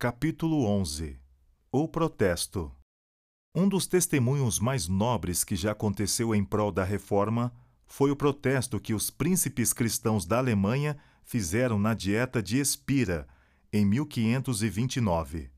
[0.00, 1.18] Capítulo 11
[1.72, 2.70] O protesto
[3.52, 7.52] Um dos testemunhos mais nobres que já aconteceu em prol da reforma
[7.84, 13.26] foi o protesto que os príncipes cristãos da Alemanha fizeram na Dieta de Espira,
[13.72, 15.50] em 1529.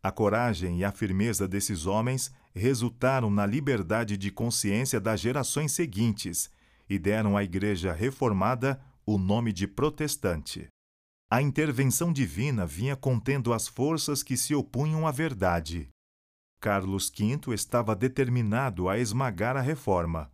[0.00, 6.48] A coragem e a firmeza desses homens resultaram na liberdade de consciência das gerações seguintes
[6.88, 10.68] e deram à Igreja Reformada o nome de protestante.
[11.28, 15.88] A intervenção divina vinha contendo as forças que se opunham à verdade.
[16.60, 20.30] Carlos V estava determinado a esmagar a reforma,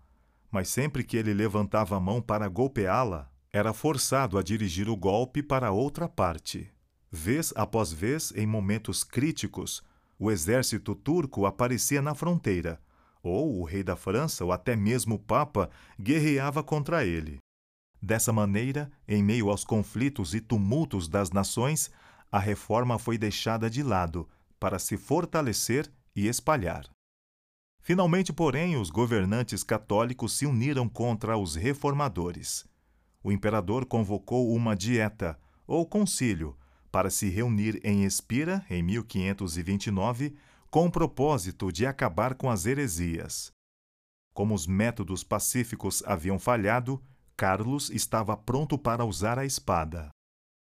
[0.50, 5.42] mas sempre que ele levantava a mão para golpeá-la, era forçado a dirigir o golpe
[5.42, 6.70] para outra parte.
[7.11, 9.83] Vez após vez, em momentos críticos,
[10.19, 12.78] o exército turco aparecia na fronteira,
[13.22, 17.41] ou o rei da França, ou até mesmo o Papa, guerreava contra ele.
[18.02, 21.88] Dessa maneira, em meio aos conflitos e tumultos das nações,
[22.33, 24.28] a reforma foi deixada de lado
[24.59, 26.91] para se fortalecer e espalhar.
[27.81, 32.64] Finalmente, porém, os governantes católicos se uniram contra os reformadores.
[33.22, 36.56] O imperador convocou uma dieta, ou concílio,
[36.91, 40.34] para se reunir em Espira, em 1529,
[40.70, 43.53] com o propósito de acabar com as heresias.
[44.34, 47.03] Como os métodos pacíficos haviam falhado,
[47.36, 50.11] Carlos estava pronto para usar a espada.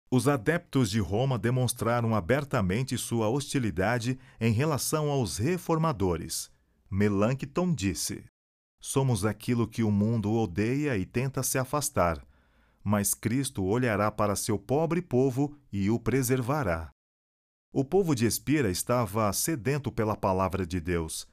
[0.10, 6.52] Os adeptos de Roma demonstraram abertamente sua hostilidade em relação aos reformadores.
[6.90, 8.26] Melancton disse:
[8.82, 12.22] Somos aquilo que o mundo odeia e tenta se afastar,
[12.84, 16.90] mas Cristo olhará para seu pobre povo e o preservará.
[17.72, 21.26] O povo de Espira estava sedento pela palavra de Deus,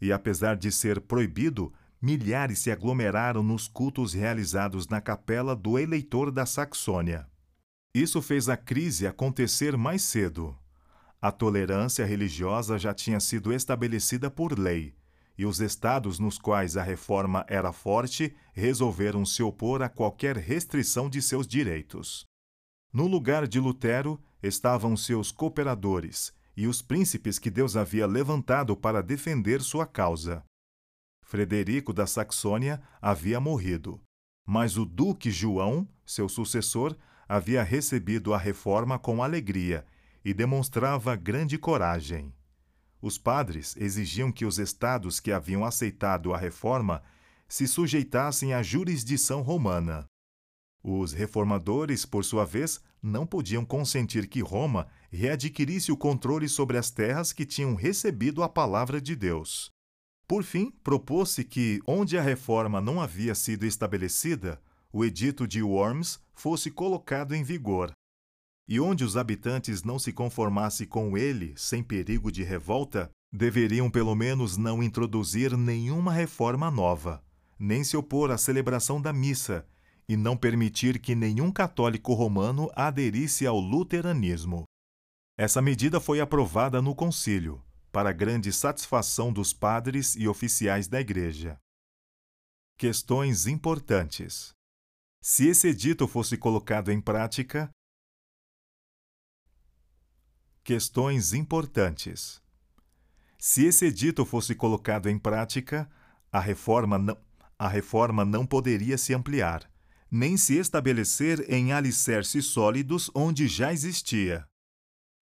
[0.00, 6.30] e apesar de ser proibido, milhares se aglomeraram nos cultos realizados na capela do eleitor
[6.30, 7.26] da Saxônia.
[7.94, 10.56] Isso fez a crise acontecer mais cedo.
[11.20, 14.94] A tolerância religiosa já tinha sido estabelecida por lei,
[15.38, 21.08] e os estados nos quais a reforma era forte resolveram se opor a qualquer restrição
[21.08, 22.24] de seus direitos.
[22.92, 29.02] No lugar de Lutero estavam seus cooperadores e os príncipes que Deus havia levantado para
[29.02, 30.42] defender sua causa.
[31.26, 34.00] Frederico da Saxônia havia morrido,
[34.46, 36.96] mas o Duque João, seu sucessor,
[37.28, 39.84] havia recebido a reforma com alegria
[40.24, 42.32] e demonstrava grande coragem.
[43.02, 47.02] Os padres exigiam que os estados que haviam aceitado a reforma
[47.48, 50.06] se sujeitassem à jurisdição romana.
[50.80, 56.88] Os reformadores, por sua vez, não podiam consentir que Roma readquirisse o controle sobre as
[56.88, 59.74] terras que tinham recebido a palavra de Deus.
[60.28, 64.60] Por fim, propôs-se que, onde a reforma não havia sido estabelecida,
[64.92, 67.92] o Edito de Worms fosse colocado em vigor.
[68.68, 74.16] E onde os habitantes não se conformassem com ele, sem perigo de revolta, deveriam pelo
[74.16, 77.22] menos não introduzir nenhuma reforma nova,
[77.56, 79.64] nem se opor à celebração da missa,
[80.08, 84.64] e não permitir que nenhum católico romano aderisse ao luteranismo.
[85.38, 87.62] Essa medida foi aprovada no concílio,
[87.96, 91.58] para grande satisfação dos padres e oficiais da Igreja.
[92.76, 94.52] Questões importantes.
[95.22, 97.70] Se esse edito fosse colocado em prática.
[100.62, 102.42] Questões importantes.
[103.38, 105.90] Se esse edito fosse colocado em prática,
[106.30, 107.18] a reforma não,
[107.58, 109.72] a reforma não poderia se ampliar,
[110.10, 114.46] nem se estabelecer em alicerces sólidos onde já existia.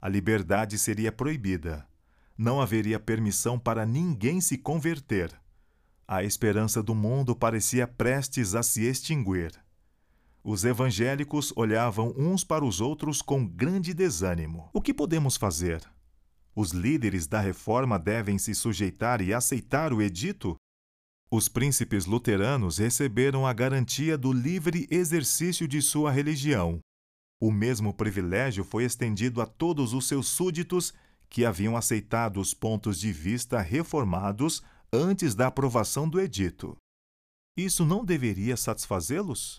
[0.02, 1.88] A liberdade seria proibida
[2.36, 5.32] não haveria permissão para ninguém se converter.
[6.06, 9.52] A esperança do mundo parecia prestes a se extinguir.
[10.42, 14.68] Os evangélicos olhavam uns para os outros com grande desânimo.
[14.74, 15.82] O que podemos fazer?
[16.54, 20.56] Os líderes da reforma devem se sujeitar e aceitar o edito?
[21.30, 26.78] Os príncipes luteranos receberam a garantia do livre exercício de sua religião.
[27.40, 30.92] O mesmo privilégio foi estendido a todos os seus súditos
[31.34, 36.76] que haviam aceitado os pontos de vista reformados antes da aprovação do edito.
[37.56, 39.56] Isso não deveria satisfazê-los?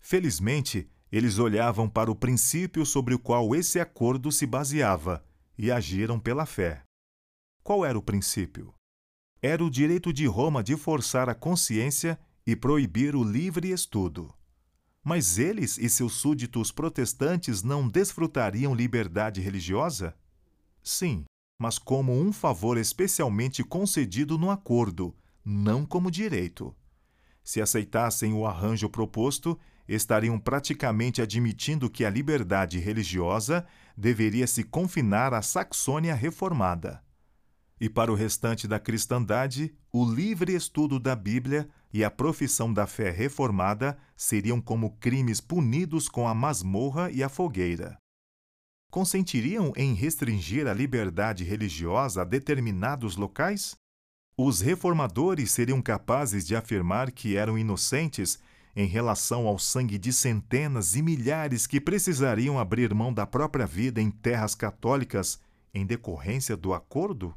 [0.00, 5.24] Felizmente, eles olhavam para o princípio sobre o qual esse acordo se baseava
[5.56, 6.82] e agiram pela fé.
[7.62, 8.74] Qual era o princípio?
[9.40, 14.34] Era o direito de Roma de forçar a consciência e proibir o livre estudo.
[15.04, 20.16] Mas eles e seus súditos protestantes não desfrutariam liberdade religiosa?
[20.82, 21.24] Sim,
[21.58, 25.14] mas como um favor especialmente concedido no acordo,
[25.44, 26.74] não como direito.
[27.44, 35.34] Se aceitassem o arranjo proposto, estariam praticamente admitindo que a liberdade religiosa deveria se confinar
[35.34, 37.02] à Saxônia reformada.
[37.80, 42.86] E para o restante da cristandade, o livre estudo da Bíblia e a profissão da
[42.86, 48.01] fé reformada seriam como crimes punidos com a masmorra e a fogueira.
[48.92, 53.74] Consentiriam em restringir a liberdade religiosa a determinados locais?
[54.36, 58.38] Os reformadores seriam capazes de afirmar que eram inocentes
[58.76, 63.98] em relação ao sangue de centenas e milhares que precisariam abrir mão da própria vida
[63.98, 65.40] em terras católicas
[65.72, 67.34] em decorrência do acordo?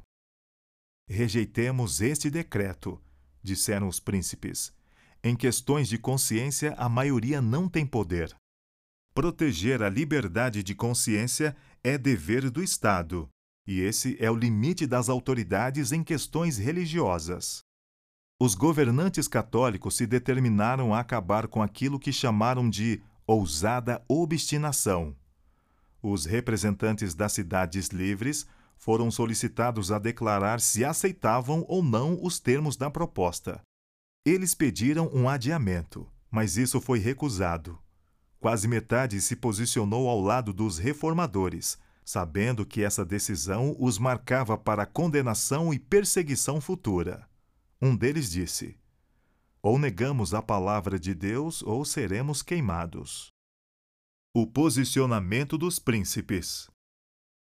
[1.07, 3.01] Rejeitemos este decreto,
[3.41, 4.73] disseram os príncipes.
[5.23, 8.35] Em questões de consciência, a maioria não tem poder.
[9.15, 13.29] Proteger a liberdade de consciência é dever do Estado,
[13.65, 17.63] e esse é o limite das autoridades em questões religiosas.
[18.37, 25.15] Os governantes católicos se determinaram a acabar com aquilo que chamaram de ousada obstinação.
[26.03, 28.45] Os representantes das cidades livres
[28.75, 33.61] foram solicitados a declarar se aceitavam ou não os termos da proposta.
[34.25, 37.79] Eles pediram um adiamento, mas isso foi recusado.
[38.45, 44.85] Quase metade se posicionou ao lado dos reformadores, sabendo que essa decisão os marcava para
[44.85, 47.27] condenação e perseguição futura.
[47.81, 48.77] Um deles disse:
[49.63, 53.31] Ou negamos a palavra de Deus ou seremos queimados.
[54.31, 56.69] O posicionamento dos príncipes.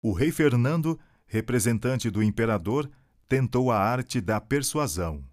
[0.02, 2.90] O rei Fernando representante do imperador,
[3.28, 5.24] tentou a arte da persuasão.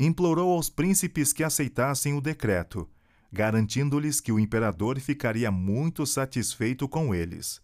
[0.00, 2.88] Implorou aos príncipes que aceitassem o decreto,
[3.32, 7.60] garantindo-lhes que o imperador ficaria muito satisfeito com eles.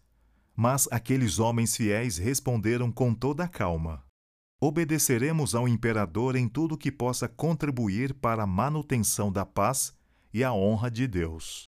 [0.55, 4.03] Mas aqueles homens fiéis responderam com toda a calma:
[4.61, 9.93] Obedeceremos ao imperador em tudo que possa contribuir para a manutenção da paz
[10.33, 11.65] e a honra de Deus.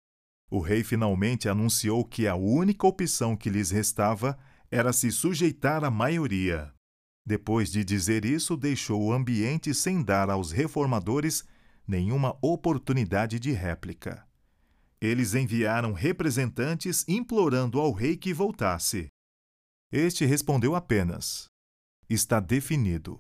[0.50, 4.38] O rei finalmente anunciou que a única opção que lhes restava
[4.70, 6.74] era se sujeitar à maioria.
[7.26, 11.46] Depois de dizer isso, deixou o ambiente sem dar aos reformadores
[11.92, 14.26] nenhuma oportunidade de réplica.
[15.02, 19.10] Eles enviaram representantes implorando ao rei que voltasse.
[19.92, 21.48] Este respondeu apenas:
[22.10, 23.20] Está definido.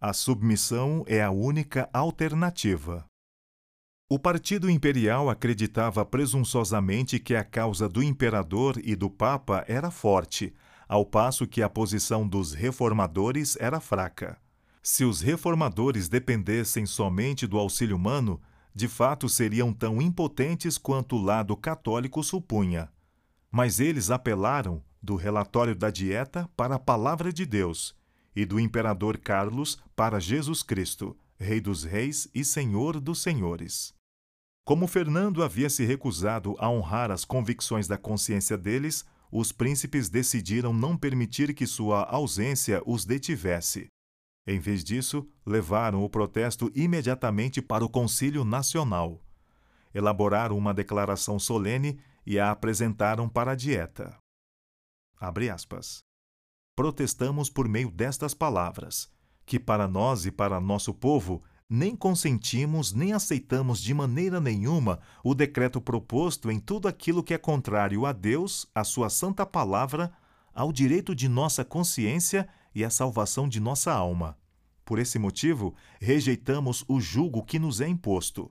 [0.00, 3.04] A submissão é a única alternativa.
[4.08, 10.54] O Partido Imperial acreditava presunçosamente que a causa do imperador e do Papa era forte,
[10.86, 14.41] ao passo que a posição dos reformadores era fraca.
[14.82, 18.40] Se os reformadores dependessem somente do auxílio humano,
[18.74, 22.90] de fato seriam tão impotentes quanto o lado católico supunha.
[23.48, 27.94] Mas eles apelaram do relatório da dieta para a palavra de Deus
[28.34, 33.94] e do imperador Carlos para Jesus Cristo, Rei dos Reis e Senhor dos Senhores.
[34.64, 40.72] Como Fernando havia se recusado a honrar as convicções da consciência deles, os príncipes decidiram
[40.72, 43.88] não permitir que sua ausência os detivesse.
[44.46, 49.22] Em vez disso, levaram o protesto imediatamente para o Concílio Nacional.
[49.94, 54.16] Elaboraram uma declaração solene e a apresentaram para a Dieta.
[56.74, 59.08] Protestamos por meio destas palavras,
[59.44, 65.34] que para nós e para nosso povo nem consentimos nem aceitamos de maneira nenhuma o
[65.34, 70.12] decreto proposto em tudo aquilo que é contrário a Deus, a Sua Santa Palavra,
[70.54, 74.36] ao direito de nossa consciência e à salvação de nossa alma.
[74.84, 78.50] Por esse motivo, rejeitamos o jugo que nos é imposto.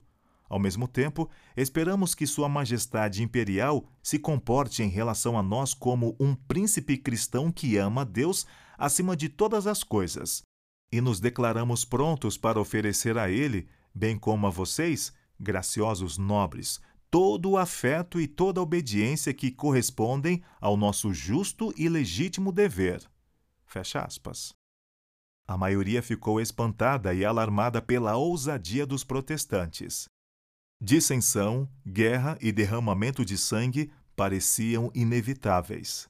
[0.50, 6.16] Ao mesmo tempo, esperamos que Sua Majestade Imperial se comporte em relação a nós como
[6.20, 8.46] um príncipe cristão que ama Deus
[8.78, 10.44] acima de todas as coisas
[10.92, 17.51] e nos declaramos prontos para oferecer a Ele, bem como a vocês, graciosos nobres, todo
[17.51, 23.01] o afeto e toda a obediência que correspondem ao nosso justo e legítimo dever.
[23.72, 24.54] Fecha aspas.
[25.48, 30.06] A maioria ficou espantada e alarmada pela ousadia dos protestantes.
[30.82, 36.10] Dissensão, guerra e derramamento de sangue pareciam inevitáveis.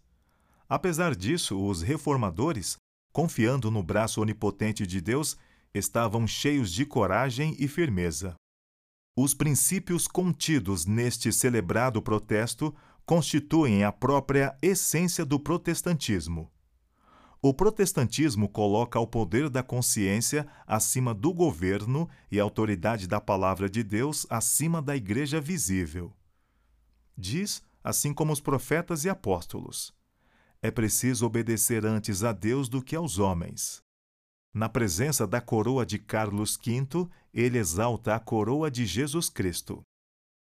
[0.68, 2.78] Apesar disso, os reformadores
[3.12, 5.38] confiando no braço onipotente de Deus,
[5.74, 8.36] estavam cheios de coragem e firmeza.
[9.18, 12.74] Os princípios contidos neste celebrado protesto
[13.06, 16.50] constituem a própria essência do protestantismo.
[17.44, 23.68] O protestantismo coloca o poder da consciência acima do governo e a autoridade da palavra
[23.68, 26.14] de Deus acima da igreja visível.
[27.18, 29.92] Diz, assim como os profetas e apóstolos:
[30.62, 33.82] é preciso obedecer antes a Deus do que aos homens.
[34.54, 39.82] Na presença da coroa de Carlos V, ele exalta a coroa de Jesus Cristo.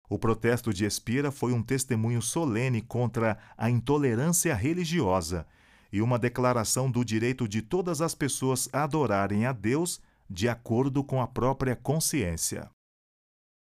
[0.09, 5.45] O protesto de Espira foi um testemunho solene contra a intolerância religiosa
[5.91, 11.21] e uma declaração do direito de todas as pessoas adorarem a Deus de acordo com
[11.21, 12.69] a própria consciência.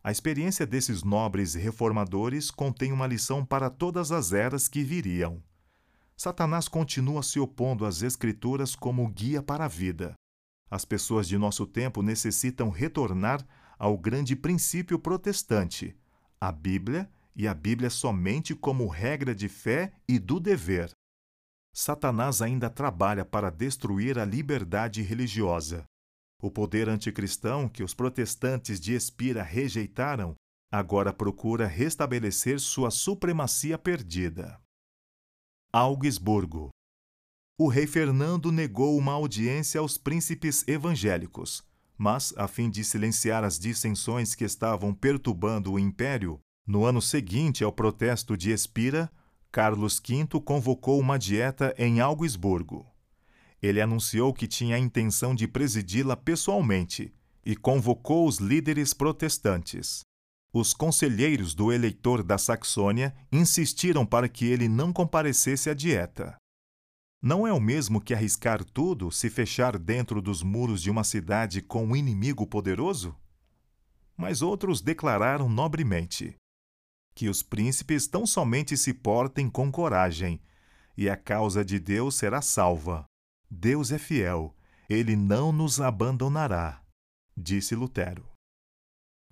[0.03, 5.43] A experiência desses nobres reformadores contém uma lição para todas as eras que viriam.
[6.17, 10.13] Satanás continua se opondo às Escrituras como guia para a vida.
[10.69, 13.45] As pessoas de nosso tempo necessitam retornar
[13.77, 15.95] ao grande princípio protestante,
[16.39, 20.91] a Bíblia e a Bíblia somente como regra de fé e do dever.
[21.73, 25.85] Satanás ainda trabalha para destruir a liberdade religiosa.
[26.41, 30.35] O poder anticristão que os protestantes de Espira rejeitaram
[30.71, 34.59] agora procura restabelecer sua supremacia perdida.
[35.73, 36.69] Augsburgo.
[37.59, 41.63] O rei Fernando negou uma audiência aos príncipes evangélicos,
[41.97, 47.63] mas, a fim de silenciar as dissensões que estavam perturbando o império, no ano seguinte
[47.63, 49.11] ao protesto de Espira,
[49.51, 52.87] Carlos V convocou uma dieta em Augsburgo.
[53.61, 57.13] Ele anunciou que tinha a intenção de presidi-la pessoalmente
[57.45, 60.01] e convocou os líderes protestantes.
[60.53, 66.35] Os conselheiros do eleitor da Saxônia insistiram para que ele não comparecesse à dieta.
[67.21, 71.61] Não é o mesmo que arriscar tudo se fechar dentro dos muros de uma cidade
[71.61, 73.15] com um inimigo poderoso?
[74.17, 76.35] Mas outros declararam nobremente:
[77.21, 80.41] que os príncipes tão somente se portem com coragem,
[80.97, 83.05] e a causa de Deus será salva.
[83.47, 84.55] Deus é fiel,
[84.89, 86.81] ele não nos abandonará,
[87.37, 88.27] disse Lutero.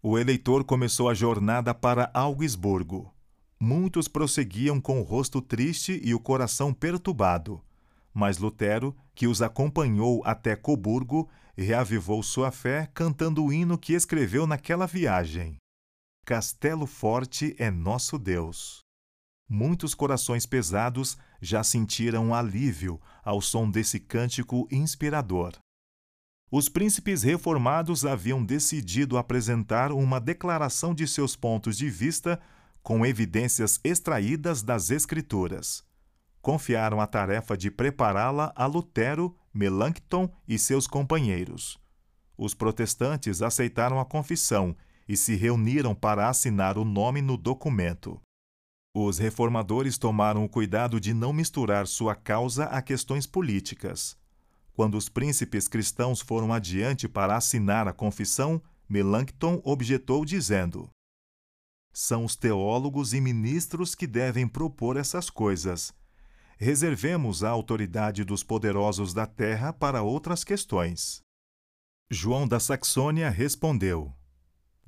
[0.03, 3.11] O eleitor começou a jornada para Augsburgo.
[3.59, 7.59] Muitos prosseguiam com o rosto triste e o coração perturbado,
[8.13, 11.27] mas Lutero, que os acompanhou até Coburgo,
[11.57, 15.57] reavivou sua fé cantando o hino que escreveu naquela viagem.
[16.29, 18.85] Castelo Forte é nosso Deus.
[19.49, 25.53] Muitos corações pesados já sentiram alívio ao som desse cântico inspirador.
[26.51, 32.39] Os príncipes reformados haviam decidido apresentar uma declaração de seus pontos de vista
[32.83, 35.83] com evidências extraídas das Escrituras.
[36.43, 41.79] Confiaram a tarefa de prepará-la a Lutero, Melanchthon e seus companheiros.
[42.37, 44.77] Os protestantes aceitaram a confissão
[45.09, 48.21] e se reuniram para assinar o nome no documento.
[48.93, 54.15] Os reformadores tomaram o cuidado de não misturar sua causa a questões políticas.
[54.71, 60.87] Quando os príncipes cristãos foram adiante para assinar a confissão, Melanchthon objetou dizendo:
[61.91, 65.91] São os teólogos e ministros que devem propor essas coisas.
[66.55, 71.21] Reservemos a autoridade dos poderosos da terra para outras questões.
[72.11, 74.18] João da Saxônia respondeu: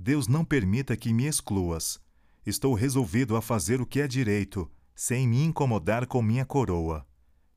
[0.02, 2.02] Deus não permita que me excluas.
[2.44, 7.06] Estou resolvido a fazer o que é direito, sem me incomodar com minha coroa.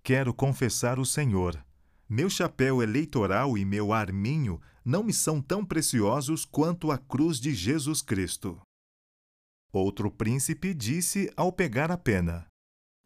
[0.03, 1.65] Quero confessar o Senhor.
[2.07, 7.55] Meu chapéu eleitoral e meu arminho não me são tão preciosos quanto a cruz de
[7.55, 8.61] Jesus Cristo.
[9.73, 12.47] Outro príncipe disse ao pegar a pena: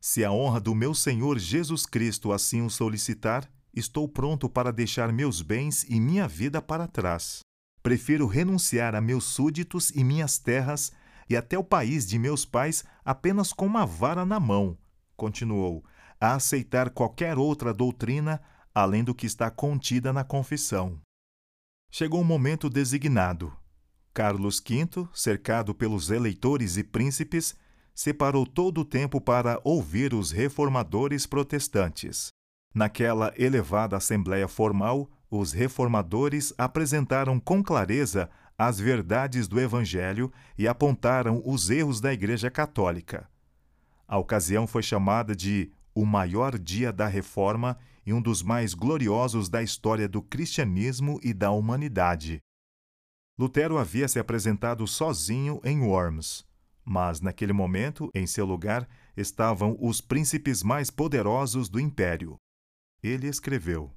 [0.03, 5.13] Se a honra do meu Senhor Jesus Cristo assim o solicitar, estou pronto para deixar
[5.13, 7.47] meus bens e minha vida para trás.
[7.83, 10.93] Prefiro renunciar a meus súditos e minhas terras
[11.29, 14.77] e até o país de meus pais apenas com uma vara na mão,
[15.17, 15.85] continuou,
[16.21, 18.41] a aceitar qualquer outra doutrina
[18.75, 21.01] além do que está contida na confissão.
[21.91, 23.53] Chegou o momento designado.
[24.15, 27.57] Carlos V, cercado pelos eleitores e príncipes,
[27.95, 32.29] separou todo o tempo para ouvir os reformadores protestantes.
[32.75, 41.43] Naquela elevada assembleia formal, os reformadores apresentaram com clareza as verdades do Evangelho e apontaram
[41.45, 43.29] os erros da Igreja Católica.
[44.07, 49.49] A ocasião foi chamada de o maior dia da Reforma e um dos mais gloriosos
[49.49, 52.41] da história do cristianismo e da humanidade.
[53.39, 56.45] Lutero havia se apresentado sozinho em Worms,
[56.85, 62.37] mas naquele momento, em seu lugar, estavam os príncipes mais poderosos do império.
[63.03, 63.93] Ele escreveu: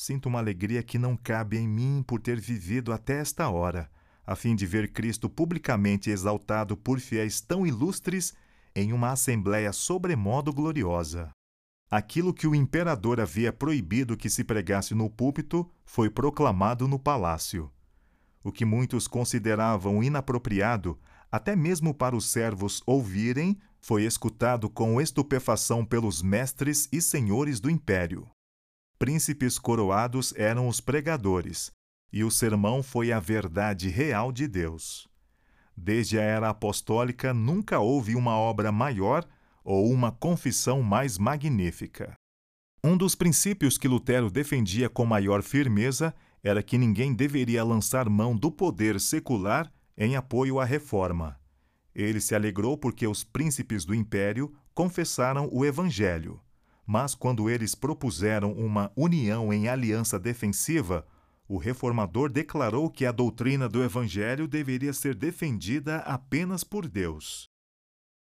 [0.00, 3.90] Sinto uma alegria que não cabe em mim por ter vivido até esta hora,
[4.24, 8.32] a fim de ver Cristo publicamente exaltado por fiéis tão ilustres
[8.76, 11.30] em uma assembléia sobremodo gloriosa.
[11.90, 17.68] Aquilo que o imperador havia proibido que se pregasse no púlpito foi proclamado no palácio.
[18.44, 20.96] O que muitos consideravam inapropriado,
[21.28, 27.68] até mesmo para os servos ouvirem, foi escutado com estupefação pelos mestres e senhores do
[27.68, 28.30] império
[28.98, 31.70] príncipes coroados eram os pregadores,
[32.12, 35.08] e o sermão foi a verdade real de Deus.
[35.76, 39.24] Desde a era apostólica nunca houve uma obra maior
[39.62, 42.14] ou uma confissão mais magnífica.
[42.82, 48.36] Um dos princípios que Lutero defendia com maior firmeza era que ninguém deveria lançar mão
[48.36, 51.38] do poder secular em apoio à reforma.
[51.94, 56.40] Ele se alegrou porque os príncipes do império confessaram o evangelho.
[56.90, 61.06] Mas quando eles propuseram uma união em aliança defensiva,
[61.46, 67.46] o reformador declarou que a doutrina do Evangelho deveria ser defendida apenas por Deus.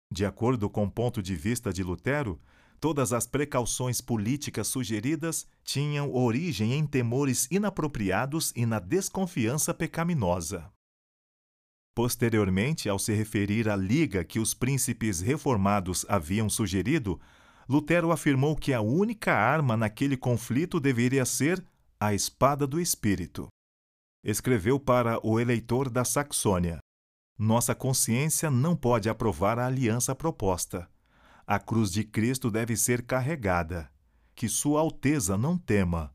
[0.09, 2.39] De acordo com o ponto de vista de Lutero,
[2.79, 10.71] todas as precauções políticas sugeridas tinham origem em temores inapropriados e na desconfiança pecaminosa.
[11.93, 17.19] Posteriormente, ao se referir à liga que os príncipes reformados haviam sugerido,
[17.67, 21.63] Lutero afirmou que a única arma naquele conflito deveria ser
[21.99, 23.47] a espada do Espírito.
[24.23, 26.79] Escreveu para o eleitor da Saxônia:
[27.37, 30.89] Nossa consciência não pode aprovar a aliança proposta.
[31.45, 33.89] A cruz de Cristo deve ser carregada.
[34.35, 36.13] Que Sua Alteza não tema.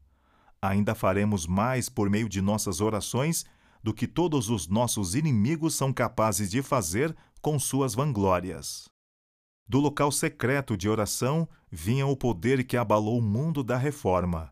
[0.60, 3.44] Ainda faremos mais por meio de nossas orações
[3.82, 8.88] do que todos os nossos inimigos são capazes de fazer com suas vanglórias.
[9.68, 14.50] Do local secreto de oração vinha o poder que abalou o mundo da reforma.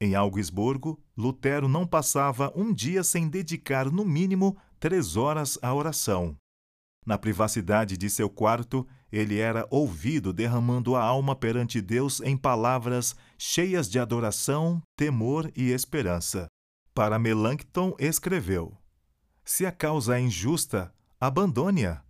[0.00, 6.36] Em Augsburgo, Lutero não passava um dia sem dedicar no mínimo três horas à oração.
[7.04, 13.14] Na privacidade de seu quarto, ele era ouvido derramando a alma perante Deus em palavras
[13.36, 16.46] cheias de adoração, temor e esperança.
[16.94, 18.78] Para Melanchthon escreveu:
[19.44, 22.02] Se a causa é injusta, abandone-a.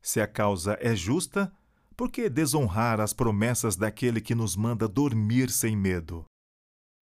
[0.00, 1.52] Se a causa é justa,
[1.96, 6.24] por que desonrar as promessas daquele que nos manda dormir sem medo?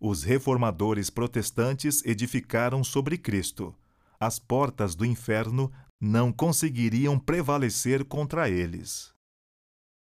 [0.00, 3.74] Os reformadores protestantes edificaram sobre Cristo.
[4.20, 9.13] As portas do inferno não conseguiriam prevalecer contra eles.